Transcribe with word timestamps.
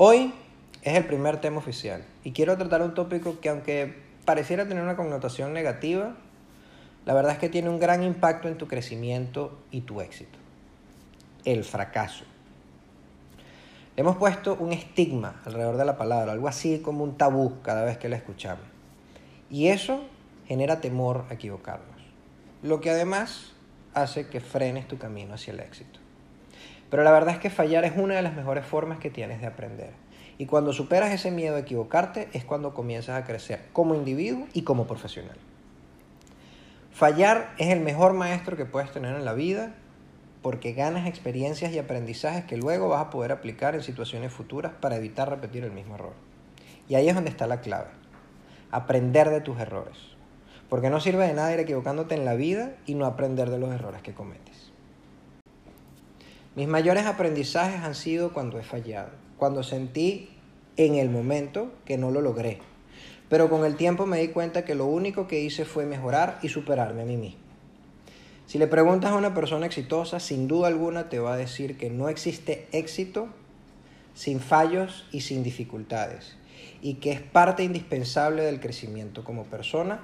Hoy 0.00 0.32
es 0.82 0.94
el 0.94 1.06
primer 1.06 1.40
tema 1.40 1.58
oficial 1.58 2.04
y 2.22 2.30
quiero 2.30 2.56
tratar 2.56 2.82
un 2.82 2.94
tópico 2.94 3.40
que 3.40 3.48
aunque 3.48 3.96
pareciera 4.24 4.68
tener 4.68 4.84
una 4.84 4.94
connotación 4.94 5.52
negativa, 5.52 6.14
la 7.04 7.14
verdad 7.14 7.32
es 7.32 7.38
que 7.38 7.48
tiene 7.48 7.68
un 7.68 7.80
gran 7.80 8.04
impacto 8.04 8.46
en 8.46 8.56
tu 8.56 8.68
crecimiento 8.68 9.58
y 9.72 9.80
tu 9.80 10.00
éxito. 10.00 10.38
El 11.44 11.64
fracaso. 11.64 12.24
hemos 13.96 14.16
puesto 14.18 14.54
un 14.60 14.72
estigma 14.72 15.40
alrededor 15.44 15.76
de 15.76 15.84
la 15.84 15.96
palabra, 15.96 16.30
algo 16.30 16.46
así 16.46 16.78
como 16.78 17.02
un 17.02 17.16
tabú 17.16 17.60
cada 17.62 17.82
vez 17.82 17.98
que 17.98 18.08
la 18.08 18.14
escuchamos. 18.14 18.64
Y 19.50 19.66
eso 19.66 20.04
genera 20.46 20.80
temor 20.80 21.24
a 21.28 21.34
equivocarnos, 21.34 22.00
lo 22.62 22.80
que 22.80 22.90
además 22.90 23.52
hace 23.94 24.28
que 24.28 24.38
frenes 24.38 24.86
tu 24.86 24.96
camino 24.96 25.34
hacia 25.34 25.52
el 25.54 25.58
éxito. 25.58 25.98
Pero 26.90 27.02
la 27.02 27.12
verdad 27.12 27.34
es 27.34 27.40
que 27.40 27.50
fallar 27.50 27.84
es 27.84 27.92
una 27.96 28.14
de 28.14 28.22
las 28.22 28.34
mejores 28.34 28.64
formas 28.64 28.98
que 28.98 29.10
tienes 29.10 29.40
de 29.40 29.46
aprender. 29.46 29.90
Y 30.38 30.46
cuando 30.46 30.72
superas 30.72 31.12
ese 31.12 31.30
miedo 31.30 31.56
a 31.56 31.60
equivocarte 31.60 32.28
es 32.32 32.44
cuando 32.44 32.72
comienzas 32.72 33.20
a 33.20 33.24
crecer 33.24 33.66
como 33.72 33.94
individuo 33.94 34.46
y 34.54 34.62
como 34.62 34.86
profesional. 34.86 35.36
Fallar 36.92 37.54
es 37.58 37.68
el 37.68 37.80
mejor 37.80 38.12
maestro 38.14 38.56
que 38.56 38.64
puedes 38.64 38.90
tener 38.92 39.14
en 39.14 39.24
la 39.24 39.32
vida 39.34 39.74
porque 40.42 40.72
ganas 40.72 41.06
experiencias 41.06 41.72
y 41.72 41.78
aprendizajes 41.78 42.44
que 42.44 42.56
luego 42.56 42.88
vas 42.88 43.02
a 43.02 43.10
poder 43.10 43.32
aplicar 43.32 43.74
en 43.74 43.82
situaciones 43.82 44.32
futuras 44.32 44.72
para 44.80 44.96
evitar 44.96 45.28
repetir 45.28 45.64
el 45.64 45.72
mismo 45.72 45.96
error. 45.96 46.14
Y 46.88 46.94
ahí 46.94 47.08
es 47.08 47.14
donde 47.14 47.30
está 47.30 47.46
la 47.46 47.60
clave. 47.60 47.90
Aprender 48.70 49.30
de 49.30 49.40
tus 49.40 49.58
errores. 49.58 49.96
Porque 50.68 50.90
no 50.90 51.00
sirve 51.00 51.26
de 51.26 51.34
nada 51.34 51.52
ir 51.52 51.60
equivocándote 51.60 52.14
en 52.14 52.24
la 52.24 52.34
vida 52.34 52.72
y 52.86 52.94
no 52.94 53.06
aprender 53.06 53.50
de 53.50 53.58
los 53.58 53.72
errores 53.72 54.02
que 54.02 54.14
cometes. 54.14 54.72
Mis 56.58 56.66
mayores 56.66 57.06
aprendizajes 57.06 57.84
han 57.84 57.94
sido 57.94 58.32
cuando 58.32 58.58
he 58.58 58.64
fallado, 58.64 59.10
cuando 59.36 59.62
sentí 59.62 60.28
en 60.76 60.96
el 60.96 61.08
momento 61.08 61.70
que 61.84 61.96
no 61.96 62.10
lo 62.10 62.20
logré. 62.20 62.58
Pero 63.28 63.48
con 63.48 63.64
el 63.64 63.76
tiempo 63.76 64.06
me 64.06 64.18
di 64.18 64.26
cuenta 64.26 64.64
que 64.64 64.74
lo 64.74 64.86
único 64.86 65.28
que 65.28 65.38
hice 65.38 65.64
fue 65.64 65.86
mejorar 65.86 66.40
y 66.42 66.48
superarme 66.48 67.02
a 67.02 67.04
mí 67.04 67.16
mismo. 67.16 67.38
Si 68.46 68.58
le 68.58 68.66
preguntas 68.66 69.12
a 69.12 69.14
una 69.14 69.34
persona 69.34 69.66
exitosa, 69.66 70.18
sin 70.18 70.48
duda 70.48 70.66
alguna 70.66 71.08
te 71.08 71.20
va 71.20 71.34
a 71.34 71.36
decir 71.36 71.78
que 71.78 71.90
no 71.90 72.08
existe 72.08 72.66
éxito 72.72 73.28
sin 74.14 74.40
fallos 74.40 75.06
y 75.12 75.20
sin 75.20 75.44
dificultades, 75.44 76.36
y 76.82 76.94
que 76.94 77.12
es 77.12 77.20
parte 77.20 77.62
indispensable 77.62 78.42
del 78.42 78.58
crecimiento 78.58 79.22
como 79.22 79.44
persona 79.44 80.00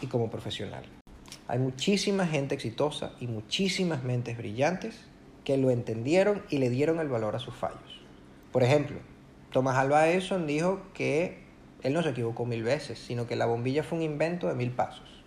y 0.00 0.06
como 0.06 0.30
profesional. 0.30 0.84
Hay 1.46 1.58
muchísima 1.58 2.26
gente 2.26 2.54
exitosa 2.54 3.12
y 3.20 3.26
muchísimas 3.26 4.02
mentes 4.02 4.38
brillantes 4.38 5.10
que 5.44 5.56
lo 5.56 5.70
entendieron 5.70 6.42
y 6.50 6.58
le 6.58 6.70
dieron 6.70 7.00
el 7.00 7.08
valor 7.08 7.36
a 7.36 7.38
sus 7.38 7.54
fallos. 7.54 8.00
Por 8.52 8.62
ejemplo, 8.62 8.98
Thomas 9.52 9.76
Alva 9.76 10.08
Edison 10.08 10.46
dijo 10.46 10.80
que 10.94 11.38
él 11.82 11.92
no 11.92 12.02
se 12.02 12.10
equivocó 12.10 12.44
mil 12.44 12.62
veces, 12.62 12.98
sino 12.98 13.26
que 13.26 13.36
la 13.36 13.46
bombilla 13.46 13.82
fue 13.82 13.98
un 13.98 14.04
invento 14.04 14.48
de 14.48 14.54
mil 14.54 14.70
pasos. 14.70 15.20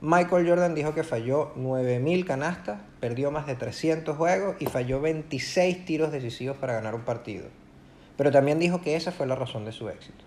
Michael 0.00 0.48
Jordan 0.48 0.76
dijo 0.76 0.94
que 0.94 1.02
falló 1.02 1.52
9.000 1.56 2.24
canastas, 2.24 2.78
perdió 3.00 3.32
más 3.32 3.48
de 3.48 3.56
300 3.56 4.16
juegos 4.16 4.54
y 4.60 4.66
falló 4.66 5.00
26 5.00 5.84
tiros 5.84 6.12
decisivos 6.12 6.56
para 6.56 6.74
ganar 6.74 6.94
un 6.94 7.00
partido. 7.00 7.46
Pero 8.16 8.30
también 8.30 8.60
dijo 8.60 8.80
que 8.80 8.94
esa 8.94 9.10
fue 9.10 9.26
la 9.26 9.34
razón 9.34 9.64
de 9.64 9.72
su 9.72 9.88
éxito. 9.88 10.24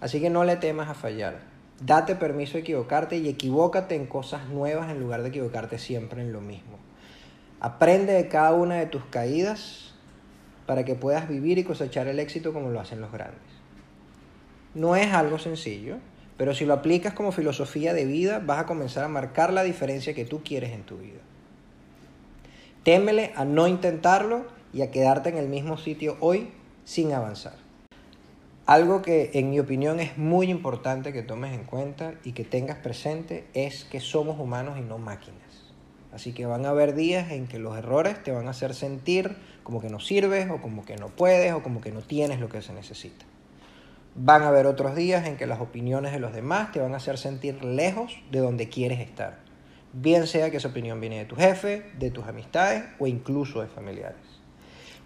Así 0.00 0.20
que 0.20 0.30
no 0.30 0.44
le 0.44 0.56
temas 0.56 0.88
a 0.88 0.94
fallar. 0.94 1.40
Date 1.84 2.14
permiso 2.14 2.52
de 2.52 2.60
equivocarte 2.60 3.16
y 3.16 3.28
equivócate 3.28 3.96
en 3.96 4.06
cosas 4.06 4.48
nuevas 4.48 4.88
en 4.88 5.00
lugar 5.00 5.22
de 5.22 5.30
equivocarte 5.30 5.78
siempre 5.78 6.22
en 6.22 6.32
lo 6.32 6.40
mismo. 6.40 6.71
Aprende 7.64 8.12
de 8.12 8.26
cada 8.26 8.54
una 8.54 8.74
de 8.74 8.86
tus 8.86 9.04
caídas 9.04 9.94
para 10.66 10.84
que 10.84 10.96
puedas 10.96 11.28
vivir 11.28 11.58
y 11.58 11.62
cosechar 11.62 12.08
el 12.08 12.18
éxito 12.18 12.52
como 12.52 12.70
lo 12.70 12.80
hacen 12.80 13.00
los 13.00 13.12
grandes. 13.12 13.38
No 14.74 14.96
es 14.96 15.12
algo 15.12 15.38
sencillo, 15.38 15.98
pero 16.36 16.56
si 16.56 16.64
lo 16.64 16.74
aplicas 16.74 17.14
como 17.14 17.30
filosofía 17.30 17.94
de 17.94 18.04
vida, 18.04 18.42
vas 18.44 18.58
a 18.58 18.66
comenzar 18.66 19.04
a 19.04 19.08
marcar 19.08 19.52
la 19.52 19.62
diferencia 19.62 20.12
que 20.12 20.24
tú 20.24 20.42
quieres 20.42 20.72
en 20.72 20.82
tu 20.82 20.98
vida. 20.98 21.20
Témele 22.82 23.32
a 23.36 23.44
no 23.44 23.68
intentarlo 23.68 24.44
y 24.74 24.82
a 24.82 24.90
quedarte 24.90 25.28
en 25.28 25.36
el 25.36 25.48
mismo 25.48 25.76
sitio 25.76 26.16
hoy 26.18 26.50
sin 26.84 27.12
avanzar. 27.12 27.54
Algo 28.66 29.02
que 29.02 29.30
en 29.34 29.50
mi 29.50 29.60
opinión 29.60 30.00
es 30.00 30.18
muy 30.18 30.50
importante 30.50 31.12
que 31.12 31.22
tomes 31.22 31.52
en 31.54 31.62
cuenta 31.62 32.14
y 32.24 32.32
que 32.32 32.42
tengas 32.42 32.78
presente 32.78 33.44
es 33.54 33.84
que 33.84 34.00
somos 34.00 34.40
humanos 34.40 34.78
y 34.80 34.82
no 34.82 34.98
máquinas. 34.98 35.41
Así 36.12 36.32
que 36.32 36.44
van 36.44 36.66
a 36.66 36.70
haber 36.70 36.94
días 36.94 37.30
en 37.30 37.46
que 37.46 37.58
los 37.58 37.76
errores 37.76 38.22
te 38.22 38.32
van 38.32 38.46
a 38.46 38.50
hacer 38.50 38.74
sentir 38.74 39.34
como 39.62 39.80
que 39.80 39.88
no 39.88 39.98
sirves 39.98 40.50
o 40.50 40.60
como 40.60 40.84
que 40.84 40.96
no 40.96 41.08
puedes 41.08 41.52
o 41.54 41.62
como 41.62 41.80
que 41.80 41.90
no 41.90 42.02
tienes 42.02 42.38
lo 42.38 42.48
que 42.48 42.60
se 42.60 42.74
necesita. 42.74 43.24
Van 44.14 44.42
a 44.42 44.48
haber 44.48 44.66
otros 44.66 44.94
días 44.94 45.26
en 45.26 45.38
que 45.38 45.46
las 45.46 45.60
opiniones 45.60 46.12
de 46.12 46.20
los 46.20 46.34
demás 46.34 46.70
te 46.70 46.80
van 46.80 46.92
a 46.92 46.98
hacer 46.98 47.16
sentir 47.16 47.64
lejos 47.64 48.20
de 48.30 48.40
donde 48.40 48.68
quieres 48.68 49.00
estar. 49.00 49.38
Bien 49.94 50.26
sea 50.26 50.50
que 50.50 50.58
esa 50.58 50.68
opinión 50.68 51.00
viene 51.00 51.18
de 51.18 51.24
tu 51.24 51.36
jefe, 51.36 51.90
de 51.98 52.10
tus 52.10 52.26
amistades 52.26 52.84
o 52.98 53.06
incluso 53.06 53.62
de 53.62 53.68
familiares. 53.68 54.20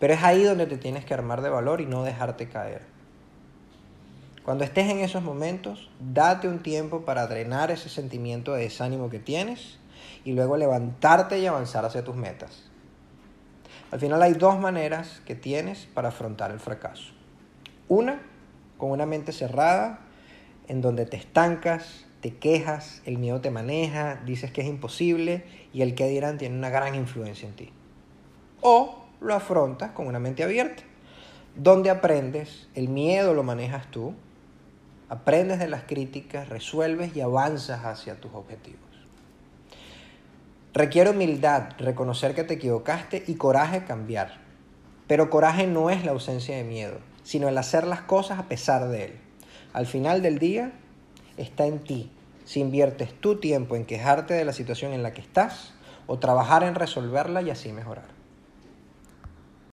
Pero 0.01 0.13
es 0.13 0.23
ahí 0.25 0.43
donde 0.43 0.67
te 0.67 0.77
tienes 0.77 1.05
que 1.05 1.15
armar 1.15 1.41
de 1.41 1.51
valor 1.51 1.81
y 1.81 1.87
no 1.87 2.03
dejarte 2.03 2.49
caer. 2.49 2.83
Cuando 4.45 4.65
estés 4.65 4.89
en 4.91 4.99
esos 4.99 5.23
momentos, 5.23 5.91
date 6.01 6.49
un 6.49 6.61
tiempo 6.61 7.05
para 7.05 7.27
drenar 7.27 7.71
ese 7.71 7.89
sentimiento 7.89 8.55
de 8.55 8.63
desánimo 8.63 9.09
que 9.09 9.19
tienes 9.19 9.79
y 10.27 10.33
luego 10.33 10.57
levantarte 10.57 11.39
y 11.39 11.47
avanzar 11.47 11.85
hacia 11.85 12.03
tus 12.03 12.17
metas. 12.17 12.65
Al 13.93 14.01
final 14.01 14.21
hay 14.25 14.33
dos 14.33 14.59
maneras 14.59 15.23
que 15.25 15.37
tienes 15.37 15.87
para 15.87 16.09
afrontar 16.09 16.51
el 16.51 16.59
fracaso. 16.59 17.13
Una, 17.87 18.21
con 18.77 18.91
una 18.91 19.07
mente 19.07 19.31
cerrada, 19.31 20.01
en 20.67 20.81
donde 20.81 21.07
te 21.07 21.17
estancas, 21.17 22.07
te 22.21 22.35
quejas, 22.35 23.03
el 23.05 23.19
miedo 23.19 23.41
te 23.41 23.53
maneja, 23.53 24.21
dices 24.27 24.51
que 24.51 24.63
es 24.63 24.67
imposible 24.67 25.45
y 25.73 25.83
el 25.83 25.95
que 25.95 26.09
dirán 26.09 26.39
tiene 26.39 26.59
una 26.59 26.71
gran 26.71 26.97
influencia 26.97 27.49
en 27.49 27.55
ti. 27.55 27.71
O 28.63 29.07
lo 29.21 29.33
afrontas 29.33 29.93
con 29.93 30.09
una 30.09 30.19
mente 30.19 30.43
abierta, 30.43 30.83
donde 31.55 31.89
aprendes, 31.89 32.69
el 32.75 32.89
miedo 32.89 33.33
lo 33.33 33.45
manejas 33.45 33.89
tú, 33.93 34.13
aprendes 35.09 35.61
de 35.61 35.69
las 35.69 35.85
críticas, 35.85 36.49
resuelves 36.49 37.15
y 37.15 37.21
avanzas 37.21 37.85
hacia 37.85 38.21
tus 38.21 38.35
objetivos. 38.35 38.86
Requiere 40.77 41.09
humildad, 41.09 41.71
reconocer 41.79 42.35
que 42.35 42.45
te 42.45 42.53
equivocaste 42.53 43.25
y 43.27 43.37
coraje 43.37 43.85
cambiar. 43.85 44.35
Pero 45.07 45.31
coraje 45.31 45.67
no 45.67 45.89
es 45.89 46.05
la 46.05 46.11
ausencia 46.11 46.55
de 46.55 46.65
miedo, 46.65 46.99
sino 47.23 47.49
el 47.49 47.57
hacer 47.57 47.87
las 47.87 48.03
cosas 48.03 48.39
a 48.39 48.43
pesar 48.43 48.87
de 48.89 49.07
él. 49.07 49.13
Al 49.73 49.87
final 49.87 50.21
del 50.21 50.39
día 50.39 50.73
está 51.39 51.65
en 51.65 51.79
ti 51.79 52.11
si 52.45 52.61
inviertes 52.61 53.19
tu 53.19 53.41
tiempo 53.41 53.75
en 53.75 53.87
quejarte 53.87 54.35
de 54.35 54.45
la 54.45 54.53
situación 54.53 54.93
en 54.93 55.03
la 55.03 55.15
que 55.15 55.23
estás 55.23 55.73
o 56.07 56.19
trabajar 56.19 56.63
en 56.63 56.75
resolverla 56.75 57.41
y 57.41 57.49
así 57.49 57.73
mejorar. 57.73 58.16